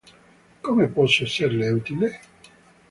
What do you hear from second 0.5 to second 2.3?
Come posso esserle utile?